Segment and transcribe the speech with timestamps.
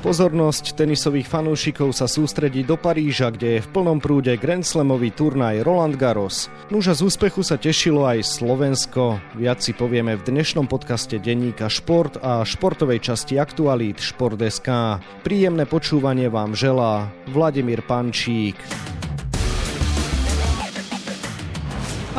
[0.00, 5.60] Pozornosť tenisových fanúšikov sa sústredí do Paríža, kde je v plnom prúde Grand Slamový turnaj
[5.60, 6.48] Roland Garros.
[6.72, 9.20] Nuža z úspechu sa tešilo aj Slovensko.
[9.36, 15.04] Viac si povieme v dnešnom podcaste denníka Šport a športovej časti Aktualít Šport.sk.
[15.20, 18.56] Príjemné počúvanie vám želá Vladimír Pančík.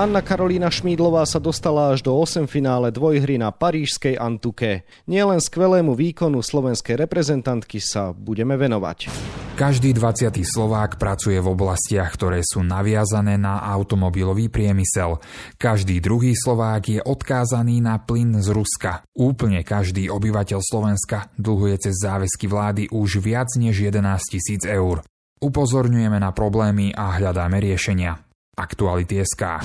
[0.02, 4.82] Anna Karolína Šmídlová sa dostala až do 8 finále dvojhry na parížskej Antuke.
[5.06, 9.14] Nielen skvelému výkonu slovenskej reprezentantky sa budeme venovať.
[9.54, 10.42] Každý 20.
[10.42, 15.22] Slovák pracuje v oblastiach, ktoré sú naviazané na automobilový priemysel.
[15.62, 19.06] Každý druhý Slovák je odkázaný na plyn z Ruska.
[19.14, 25.06] Úplne každý obyvateľ Slovenska dlhuje cez záväzky vlády už viac než 11 tisíc eur.
[25.46, 28.18] Upozorňujeme na problémy a hľadáme riešenia.
[28.58, 29.62] Aktuality SK.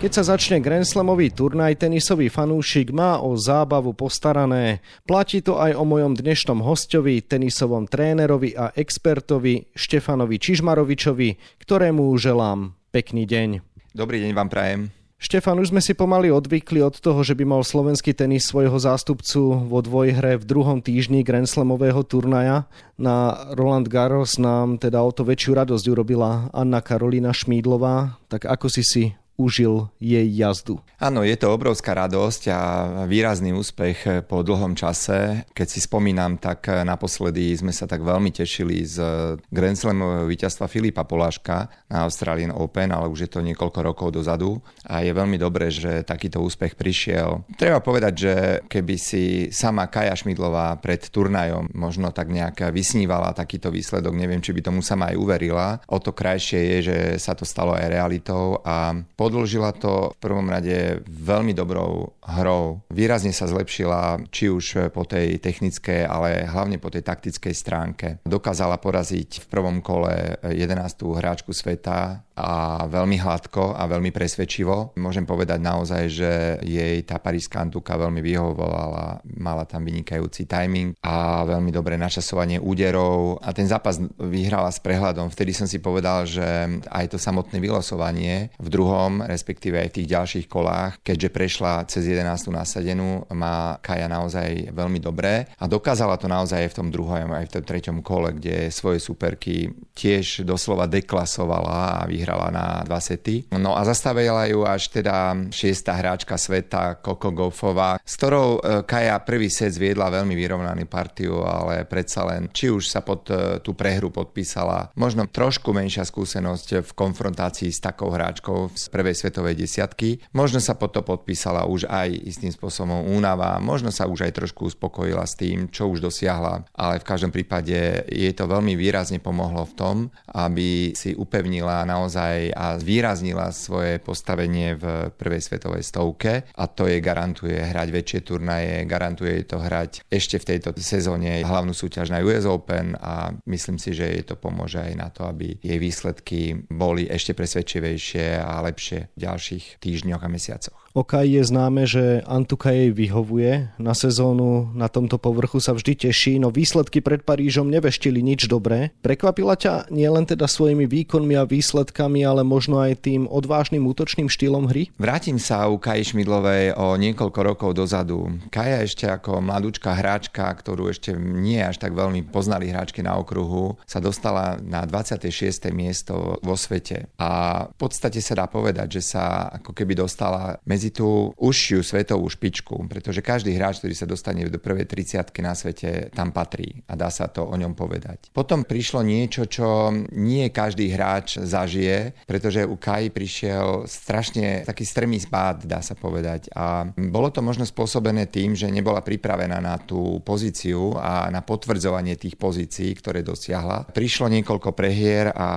[0.00, 4.80] Keď sa začne Grand Slamový turnaj, tenisový fanúšik má o zábavu postarané.
[5.04, 12.72] Platí to aj o mojom dnešnom hostovi, tenisovom trénerovi a expertovi Štefanovi Čižmarovičovi, ktorému želám
[12.88, 13.60] pekný deň.
[13.92, 14.80] Dobrý deň vám prajem.
[15.20, 19.68] Štefan, už sme si pomaly odvykli od toho, že by mal slovenský tenis svojho zástupcu
[19.68, 22.64] vo dvojhre v druhom týždni Grand Slamového turnaja.
[22.96, 28.16] Na Roland Garros nám teda o to väčšiu radosť urobila Anna Karolina Šmídlová.
[28.32, 29.04] Tak ako si si
[29.40, 30.84] užil jej jazdu.
[31.00, 32.60] Áno, je to obrovská radosť a
[33.08, 35.48] výrazný úspech po dlhom čase.
[35.56, 39.00] Keď si spomínam, tak naposledy sme sa tak veľmi tešili z
[39.48, 44.60] Grand Slamového víťazstva Filipa Poláška na Australian Open, ale už je to niekoľko rokov dozadu
[44.84, 47.48] a je veľmi dobré, že takýto úspech prišiel.
[47.56, 48.34] Treba povedať, že
[48.68, 54.52] keby si sama Kaja Šmidlová pred turnajom možno tak nejak vysnívala takýto výsledok, neviem, či
[54.52, 55.80] by tomu sama aj uverila.
[55.88, 60.26] O to krajšie je, že sa to stalo aj realitou a po Podložila to v
[60.26, 62.82] prvom rade veľmi dobrou hrou.
[62.90, 68.06] Výrazne sa zlepšila či už po tej technickej, ale hlavne po tej taktickej stránke.
[68.26, 70.74] Dokázala poraziť v prvom kole 11.
[71.14, 74.98] hráčku sveta a veľmi hladko a veľmi presvedčivo.
[74.98, 76.30] Môžem povedať naozaj, že
[76.66, 83.38] jej tá paríska Antuka veľmi vyhovovala, mala tam vynikajúci timing a veľmi dobré načasovanie úderov
[83.44, 85.28] a ten zápas vyhrala s prehľadom.
[85.30, 90.08] Vtedy som si povedal, že aj to samotné vylosovanie v druhom respektíve aj v tých
[90.12, 92.52] ďalších kolách, keďže prešla cez 11.
[92.52, 97.46] nasadenú, má Kaja naozaj veľmi dobré a dokázala to naozaj aj v tom druhom, aj
[97.48, 103.48] v tom treťom kole, kde svoje superky tiež doslova deklasovala a vyhrala na dva sety.
[103.52, 109.20] No a zastavila ju až teda šiesta hráčka sveta Koko Goffová, s ktorou e, Kaja
[109.20, 113.76] prvý set zviedla veľmi vyrovnaný partiu, ale predsa len či už sa pod e, tú
[113.76, 119.54] prehru podpísala, možno trošku menšia skúsenosť v konfrontácii s takou hráčkou z prvej prvej svetovej
[119.58, 120.22] desiatky.
[120.30, 124.70] Možno sa pod to podpísala už aj istým spôsobom únava, možno sa už aj trošku
[124.70, 129.66] uspokojila s tým, čo už dosiahla, ale v každom prípade jej to veľmi výrazne pomohlo
[129.66, 129.96] v tom,
[130.30, 136.46] aby si upevnila naozaj a zvýraznila svoje postavenie v prvej svetovej stovke.
[136.54, 141.42] A to jej garantuje hrať väčšie turnaje, garantuje jej to hrať ešte v tejto sezóne
[141.42, 142.94] hlavnú súťaž na US Open.
[143.02, 147.34] A myslím si, že jej to pomôže aj na to, aby jej výsledky boli ešte
[147.34, 150.80] presvedčivejšie a lepšie v ďalších týždňoch a mesiacoch.
[150.90, 153.78] OK je známe, že Antuka jej vyhovuje.
[153.78, 158.90] Na sezónu na tomto povrchu sa vždy teší, no výsledky pred Parížom neveštili nič dobré.
[158.98, 164.66] Prekvapila ťa nielen teda svojimi výkonmi a výsledkami, ale možno aj tým odvážnym útočným štýlom
[164.66, 164.90] hry?
[164.98, 168.26] Vrátim sa u Kaji Šmidlovej o niekoľko rokov dozadu.
[168.50, 173.78] Kaja ešte ako mladúčka hráčka, ktorú ešte nie až tak veľmi poznali hráčky na okruhu,
[173.86, 175.70] sa dostala na 26.
[175.70, 177.06] miesto vo svete.
[177.20, 182.30] A v podstate sa dá povedať, že sa ako keby dostala medzi tú užšiu svetovú
[182.30, 186.94] špičku, pretože každý hráč, ktorý sa dostane do prvej 30 na svete, tam patrí a
[186.94, 188.30] dá sa to o ňom povedať.
[188.30, 195.18] Potom prišlo niečo, čo nie každý hráč zažije, pretože u Kai prišiel strašne taký strmý
[195.18, 196.52] spád, dá sa povedať.
[196.54, 202.14] A bolo to možno spôsobené tým, že nebola pripravená na tú pozíciu a na potvrdzovanie
[202.14, 203.90] tých pozícií, ktoré dosiahla.
[203.90, 205.48] Prišlo niekoľko prehier a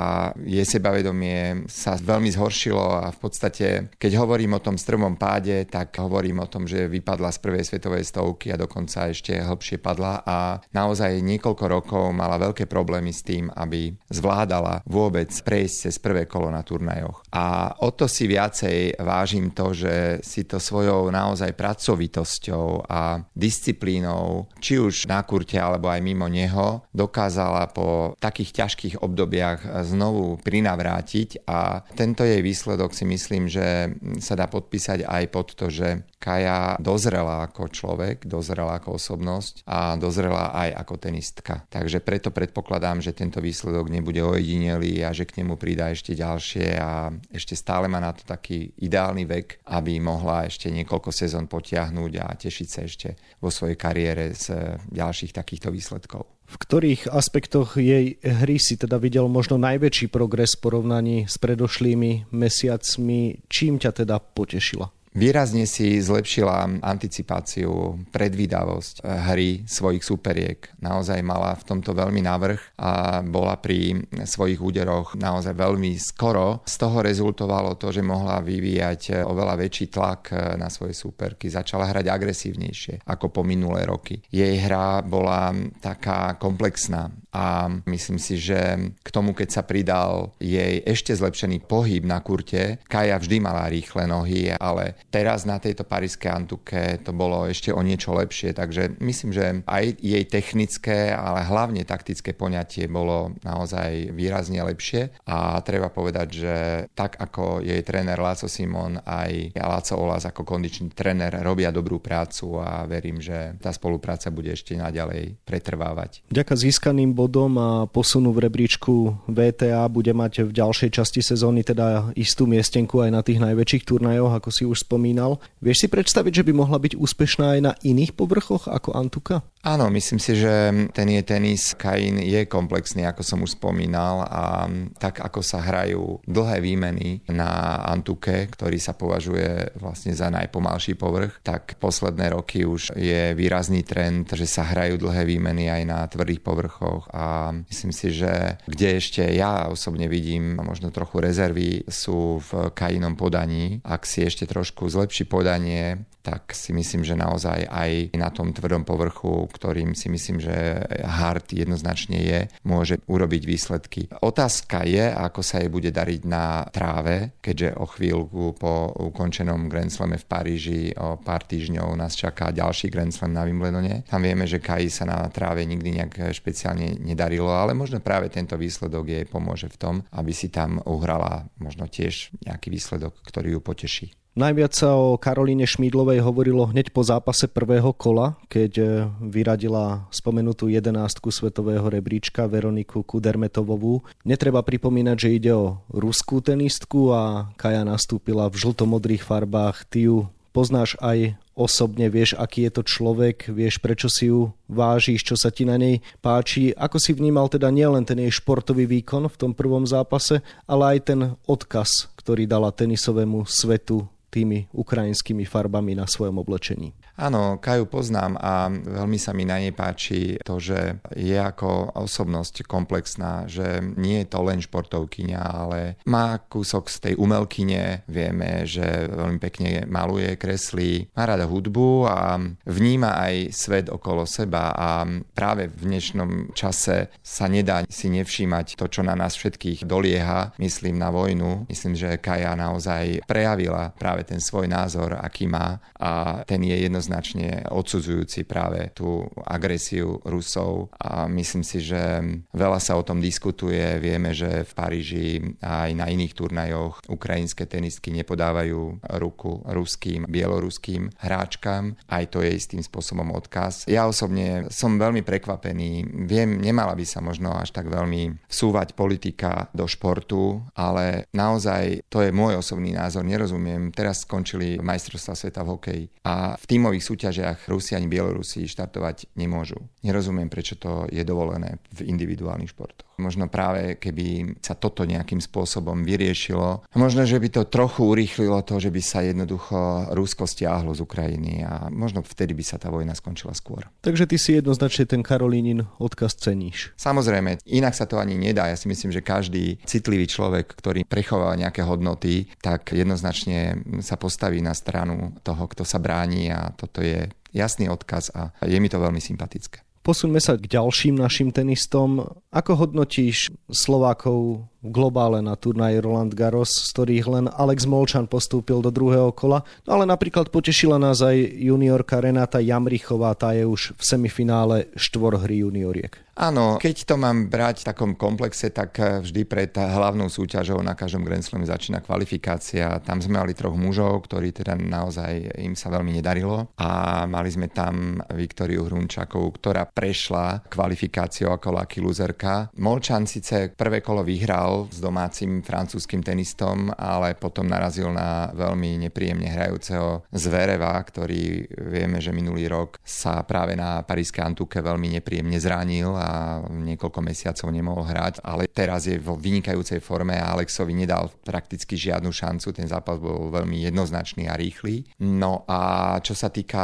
[0.42, 5.94] jej sebavedomie sa veľmi zhoršilo a v podstate, keď hovorím o tom strmom páde, tak
[6.02, 10.58] hovorím o tom, že vypadla z prvej svetovej stovky a dokonca ešte hlbšie padla a
[10.74, 16.50] naozaj niekoľko rokov mala veľké problémy s tým, aby zvládala vôbec prejsť cez prvé kolo
[16.50, 17.22] na turnajoch.
[17.30, 24.50] A o to si viacej vážim to, že si to svojou naozaj pracovitosťou a disciplínou,
[24.58, 31.46] či už na kurte alebo aj mimo neho, dokázala po takých ťažkých obdobiach znovu prinavrátiť
[31.46, 36.80] a tento jej výsledok si myslím, že sa dá podpísať aj pod to, že Kaja
[36.80, 41.68] dozrela ako človek, dozrela ako osobnosť a dozrela aj ako tenistka.
[41.68, 46.80] Takže preto predpokladám, že tento výsledok nebude ojedinelý a že k nemu pridá ešte ďalšie
[46.80, 52.12] a ešte stále má na to taký ideálny vek, aby mohla ešte niekoľko sezón potiahnuť
[52.24, 56.43] a tešiť sa ešte vo svojej kariére z ďalších takýchto výsledkov.
[56.44, 62.30] V ktorých aspektoch jej hry si teda videl možno najväčší progres v porovnaní s predošlými
[62.30, 63.42] mesiacmi?
[63.48, 64.92] Čím ťa teda potešila?
[65.14, 70.74] Výrazne si zlepšila anticipáciu, predvídavosť hry svojich superiek.
[70.82, 76.66] Naozaj mala v tomto veľmi navrh a bola pri svojich úderoch naozaj veľmi skoro.
[76.66, 81.46] Z toho rezultovalo to, že mohla vyvíjať oveľa väčší tlak na svoje súperky.
[81.46, 84.18] Začala hrať agresívnejšie ako po minulé roky.
[84.34, 90.80] Jej hra bola taká komplexná a myslím si, že k tomu, keď sa pridal jej
[90.86, 96.32] ešte zlepšený pohyb na kurte, Kaja vždy mala rýchle nohy, ale Teraz na tejto parískej
[96.32, 101.86] Antuke to bolo ešte o niečo lepšie, takže myslím, že aj jej technické, ale hlavne
[101.86, 106.56] taktické poňatie bolo naozaj výrazne lepšie a treba povedať, že
[106.98, 112.58] tak ako jej tréner Láco Simon aj Láco Olas ako kondičný tréner robia dobrú prácu
[112.58, 116.26] a verím, že tá spolupráca bude ešte naďalej pretrvávať.
[116.34, 122.12] Ďaká získaným bodom a posunu v rebríčku VTA bude mať v ďalšej časti sezóny teda
[122.20, 125.40] istú miestenku aj na tých najväčších turnajoch, ako si už spomínal.
[125.64, 129.48] Vieš si predstaviť, že by mohla byť úspešná aj na iných povrchoch ako Antuka?
[129.64, 134.68] Áno, myslím si, že ten je tenis Kain je komplexný, ako som už spomínal a
[135.00, 141.40] tak ako sa hrajú dlhé výmeny na Antuke, ktorý sa považuje vlastne za najpomalší povrch,
[141.48, 146.44] tak posledné roky už je výrazný trend, že sa hrajú dlhé výmeny aj na tvrdých
[146.44, 152.68] povrchoch a myslím si, že kde ešte ja osobne vidím možno trochu rezervy sú v
[152.76, 153.80] Kainom podaní.
[153.88, 158.88] Ak si ešte trošku zlepší podanie, tak si myslím, že naozaj aj na tom tvrdom
[158.88, 164.02] povrchu, ktorým si myslím, že hard jednoznačne je, môže urobiť výsledky.
[164.20, 169.94] Otázka je, ako sa jej bude dariť na tráve, keďže o chvíľku po ukončenom Grand
[169.94, 174.04] Slame v Paríži o pár týždňov nás čaká ďalší Grand Slam na Wimbledone.
[174.10, 178.58] Tam vieme, že Kai sa na tráve nikdy nejak špeciálne nedarilo, ale možno práve tento
[178.58, 183.62] výsledok jej pomôže v tom, aby si tam uhrala možno tiež nejaký výsledok, ktorý ju
[183.62, 184.08] poteší.
[184.34, 188.86] Najviac sa o Karolíne Šmídlovej hovorilo hneď po zápase prvého kola, keď e,
[189.30, 194.02] vyradila spomenutú jedenástku svetového rebríčka Veroniku Kudermetovovú.
[194.26, 199.86] Netreba pripomínať, že ide o ruskú tenistku a Kaja nastúpila v žltomodrých farbách.
[199.86, 200.18] Ty ju
[200.50, 205.54] poznáš aj osobne, vieš, aký je to človek, vieš, prečo si ju vážiš, čo sa
[205.54, 206.74] ti na nej páči.
[206.74, 211.00] Ako si vnímal teda nielen ten jej športový výkon v tom prvom zápase, ale aj
[211.06, 216.98] ten odkaz, ktorý dala tenisovému svetu tými ukrajinskými farbami na svojom oblečení.
[217.14, 222.66] Áno, Kaju poznám a veľmi sa mi na nej páči to, že je ako osobnosť
[222.66, 229.06] komplexná, že nie je to len športovkyňa, ale má kúsok z tej umelkyne, vieme, že
[229.14, 235.06] veľmi pekne maluje, kreslí, má rada hudbu a vníma aj svet okolo seba a
[235.38, 240.98] práve v dnešnom čase sa nedá si nevšímať to, čo na nás všetkých dolieha, myslím
[240.98, 241.70] na vojnu.
[241.70, 247.04] Myslím, že Kaja naozaj prejavila práve ten svoj názor, aký má a ten je jedno
[247.14, 252.26] jednoznačne odsudzujúci práve tú agresiu Rusov a myslím si, že
[252.58, 254.02] veľa sa o tom diskutuje.
[254.02, 255.28] Vieme, že v Paríži
[255.62, 261.94] aj na iných turnajoch ukrajinské tenistky nepodávajú ruku ruským, bieloruským hráčkam.
[262.10, 263.86] Aj to je istým spôsobom odkaz.
[263.86, 266.10] Ja osobne som veľmi prekvapený.
[266.26, 272.26] Viem, nemala by sa možno až tak veľmi vsúvať politika do športu, ale naozaj to
[272.26, 273.22] je môj osobný názor.
[273.22, 273.94] Nerozumiem.
[273.94, 279.34] Teraz skončili majstrovstvá sveta v hokeji a v tímových tímových súťažiach Rusi ani Bielorusi štartovať
[279.34, 279.82] nemôžu.
[280.06, 283.10] Nerozumiem, prečo to je dovolené v individuálnych športoch.
[283.18, 288.78] Možno práve keby sa toto nejakým spôsobom vyriešilo, možno, že by to trochu urýchlilo to,
[288.78, 293.14] že by sa jednoducho Rusko stiahlo z Ukrajiny a možno vtedy by sa tá vojna
[293.18, 293.86] skončila skôr.
[294.06, 296.94] Takže ty si jednoznačne ten Karolínin odkaz ceníš.
[296.98, 298.70] Samozrejme, inak sa to ani nedá.
[298.70, 304.62] Ja si myslím, že každý citlivý človek, ktorý prechováva nejaké hodnoty, tak jednoznačne sa postaví
[304.62, 309.00] na stranu toho, kto sa bráni a toto je jasný odkaz a je mi to
[309.00, 309.80] veľmi sympatické.
[310.04, 312.28] Posuňme sa k ďalším našim tenistom.
[312.52, 318.84] Ako hodnotíš Slovákov v globále na turnaji Roland Garros, z ktorých len Alex Molčan postúpil
[318.84, 319.64] do druhého kola.
[319.88, 325.64] No ale napríklad potešila nás aj juniorka Renata Jamrichová, tá je už v semifinále štvorhry
[325.64, 326.20] junioriek.
[326.34, 330.98] Áno, keď to mám brať v takom komplexe, tak eh, vždy pred hlavnou súťažou na
[330.98, 332.98] každom Grand Slame začína kvalifikácia.
[333.06, 337.70] Tam sme mali troch mužov, ktorí teda naozaj im sa veľmi nedarilo a mali sme
[337.70, 342.74] tam Viktoriu Hrunčakovú, ktorá prešla kvalifikáciou ako lucky loserka.
[342.82, 349.50] Molčan síce prvé kolo vyhral s domácim francúzským tenistom, ale potom narazil na veľmi nepríjemne
[349.50, 356.14] hrajúceho Zvereva, ktorý vieme, že minulý rok sa práve na parískej Antuke veľmi nepríjemne zranil
[356.18, 361.96] a niekoľko mesiacov nemohol hrať, ale teraz je vo vynikajúcej forme a Alexovi nedal prakticky
[361.96, 365.06] žiadnu šancu, ten zápas bol veľmi jednoznačný a rýchly.
[365.22, 366.82] No a čo sa týka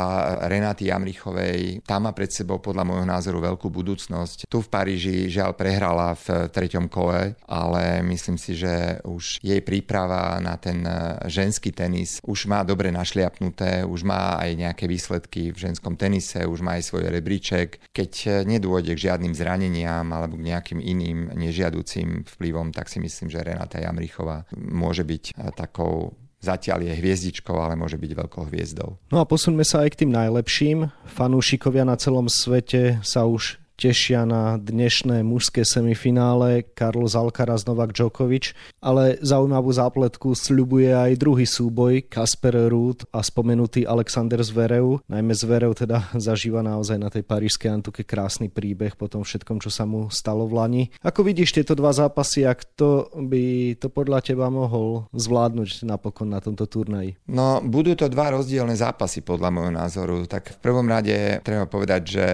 [0.48, 4.46] Renaty Jamrichovej, tá má pred sebou podľa môjho názoru veľkú budúcnosť.
[4.48, 10.38] Tu v Paríži žiaľ prehrala v treťom kole, ale myslím si, že už jej príprava
[10.44, 10.84] na ten
[11.26, 16.60] ženský tenis už má dobre našliapnuté, už má aj nejaké výsledky v ženskom tenise, už
[16.62, 17.92] má aj svoj rebríček.
[17.92, 23.44] Keď nedôjde k žiadnym zraneniam alebo k nejakým iným nežiaducím vplyvom, tak si myslím, že
[23.44, 28.96] Renata Jamrichová môže byť eh, takou Zatiaľ je hviezdičkou, ale môže byť veľkou hviezdou.
[29.12, 30.88] No a posuňme sa aj k tým najlepším.
[31.12, 38.52] Fanúšikovia na celom svete sa už tešia na dnešné mužské semifinále Carlos Alcaraz Novak Djokovic,
[38.84, 45.00] ale zaujímavú zápletku sľubuje aj druhý súboj Kasper Ruud a spomenutý Alexander Zverev.
[45.08, 49.72] Najmä Zverev teda zažíva naozaj na tej parížskej Antuke krásny príbeh po tom všetkom, čo
[49.72, 50.84] sa mu stalo v Lani.
[51.00, 56.44] Ako vidíš tieto dva zápasy a kto by to podľa teba mohol zvládnuť napokon na
[56.44, 57.16] tomto turnaji?
[57.32, 60.28] No, budú to dva rozdielne zápasy podľa môjho názoru.
[60.28, 62.26] Tak v prvom rade treba povedať, že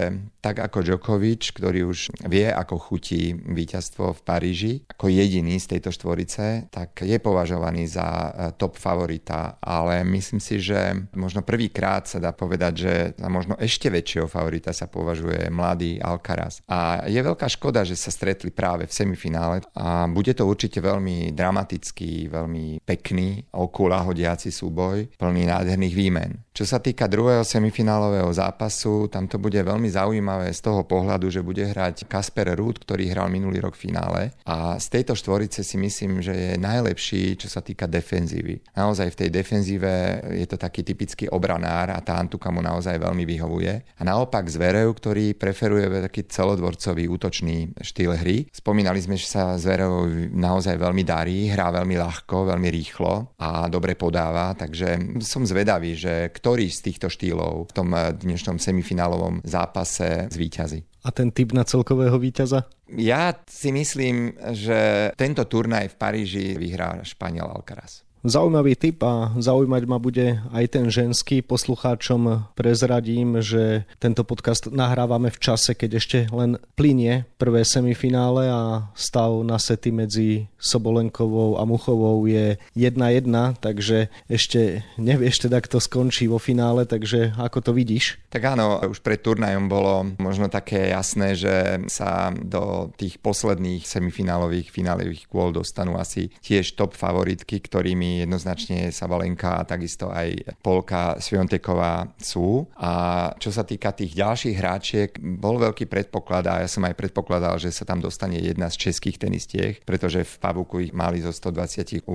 [0.46, 5.90] tak ako Djokovic, ktorý už vie, ako chutí víťazstvo v Paríži, ako jediný z tejto
[5.90, 12.20] štvorice, tak je považovaný za e, top favorita, ale myslím si, že možno prvýkrát sa
[12.20, 16.60] dá povedať, že za možno ešte väčšieho favorita sa považuje mladý Alcaraz.
[16.68, 21.32] A je veľká škoda, že sa stretli práve v semifinále a bude to určite veľmi
[21.32, 26.30] dramatický, veľmi pekný, oku hodiaci súboj, plný nádherných výmen.
[26.56, 31.44] Čo sa týka druhého semifinálového zápasu, tam to bude veľmi zaujímavé z toho pohľadu, že
[31.44, 35.76] bude hrať Kasper Ruud, ktorý hral minulý rok v finále a z tejto štvorice si
[35.76, 38.62] myslím, že je najlepší, čo sa týka defenzívy.
[38.76, 39.92] Naozaj v tej defenzíve
[40.36, 43.72] je to taký typický obranár a tá Antuka mu naozaj veľmi vyhovuje.
[43.98, 48.46] A naopak Zverev, ktorý preferuje taký celodvorcový útočný štýl hry.
[48.52, 53.98] Spomínali sme, že sa Zverev naozaj veľmi darí, hrá veľmi ľahko, veľmi rýchlo a dobre
[53.98, 60.95] podáva, takže som zvedavý, že ktorý z týchto štýlov v tom dnešnom semifinálovom zápase zvíťazí.
[61.06, 62.66] A ten typ na celkového víťaza?
[62.90, 68.05] Ja si myslím, že tento turnaj v Paríži vyhrá Španiel Alcaraz.
[68.26, 71.46] Zaujímavý typ a zaujímať ma bude aj ten ženský.
[71.46, 78.90] Poslucháčom prezradím, že tento podcast nahrávame v čase, keď ešte len plinie prvé semifinále a
[78.98, 83.30] stav na sety medzi Sobolenkovou a Muchovou je 1-1,
[83.62, 88.18] takže ešte nevieš teda, kto skončí vo finále, takže ako to vidíš?
[88.26, 94.74] Tak áno, už pred turnajom bolo možno také jasné, že sa do tých posledných semifinálových,
[94.74, 102.16] finálových kôl dostanú asi tiež top favoritky, ktorými jednoznačne Savalenka a takisto aj Polka Svionteková
[102.16, 102.70] sú.
[102.78, 107.60] A čo sa týka tých ďalších hráčiek, bol veľký predpoklad a ja som aj predpokladal,
[107.60, 112.06] že sa tam dostane jedna z českých tenistiek, pretože v Pavuku ich mali zo 128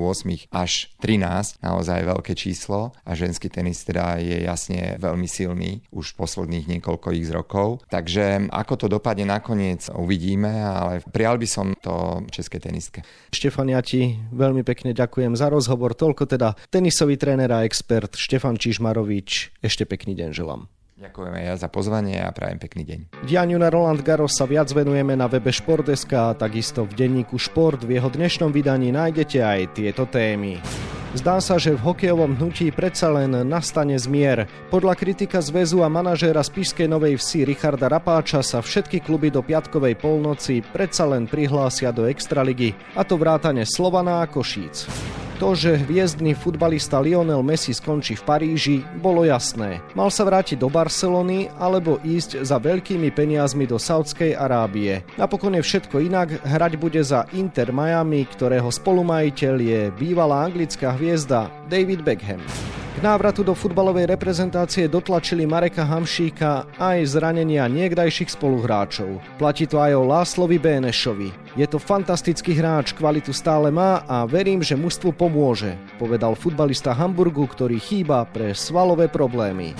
[0.49, 0.71] až
[1.03, 7.07] 13, naozaj veľké číslo a ženský tenis teda je jasne veľmi silný už posledných niekoľko
[7.13, 7.83] ich rokov.
[7.89, 13.03] Takže ako to dopadne nakoniec uvidíme, ale prijal by som to české teniske.
[13.31, 15.99] Štefan, ja ti veľmi pekne ďakujem za rozhovor rozhovor.
[16.01, 19.61] Toľko teda tenisový tréner a expert Štefan Čižmarovič.
[19.61, 20.65] Ešte pekný deň želám.
[21.01, 22.99] Ďakujeme ja za pozvanie a prajem pekný deň.
[23.25, 27.81] Dianiu na Roland Garros sa viac venujeme na webe Šport.sk a takisto v denníku Šport.
[27.81, 30.61] V jeho dnešnom vydaní nájdete aj tieto témy.
[31.17, 34.47] Zdá sa, že v hokejovom hnutí predsa len nastane zmier.
[34.71, 39.99] Podľa kritika zväzu a manažéra Spišskej Novej Vsi Richarda Rapáča sa všetky kluby do piatkovej
[39.99, 44.87] polnoci predsa len prihlásia do Extraligy, a to vrátane Slovana a Košíc.
[45.41, 49.81] To, že hviezdny futbalista Lionel Messi skončí v Paríži, bolo jasné.
[49.97, 55.01] Mal sa vrátiť do Barcelony alebo ísť za veľkými peniazmi do Saudskej Arábie.
[55.17, 61.49] Napokon je všetko inak, hrať bude za Inter Miami, ktorého spolumajiteľ je bývalá anglická hviezda
[61.65, 62.45] David Beckham.
[62.91, 69.15] K návratu do futbalovej reprezentácie dotlačili Mareka Hamšíka aj zranenia niekdajších spoluhráčov.
[69.39, 71.55] Platí to aj o Láslovi Bénešovi.
[71.55, 77.47] Je to fantastický hráč, kvalitu stále má a verím, že mužstvu pomôže, povedal futbalista Hamburgu,
[77.47, 79.71] ktorý chýba pre svalové problémy.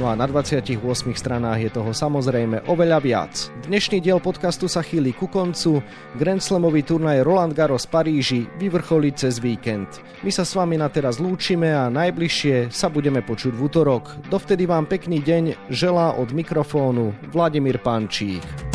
[0.00, 0.80] No a na 28
[1.12, 3.52] stranách je toho samozrejme oveľa viac.
[3.68, 5.84] Dnešný diel podcastu sa chýli ku koncu.
[6.16, 10.00] Grand Slamový turnaj Roland Garros Paríži vyvrcholí cez víkend.
[10.24, 14.20] My sa s vami na teraz lúčime a najbližšie sa budeme počuť v útorok.
[14.28, 18.69] Dovtedy vám pekný deň želá od mikrofónu Vladimír Pančík.